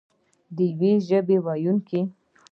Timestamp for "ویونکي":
1.45-2.01